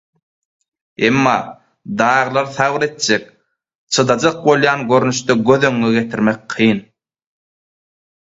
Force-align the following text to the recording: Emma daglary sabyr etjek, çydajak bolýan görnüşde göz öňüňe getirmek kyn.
Emma 1.09 1.33
daglary 1.99 2.49
sabyr 2.55 2.85
etjek, 2.87 3.27
çydajak 3.97 4.41
bolýan 4.47 4.81
görnüşde 4.93 5.35
göz 5.51 5.67
öňüňe 5.69 5.91
getirmek 5.99 6.41
kyn. 6.55 6.81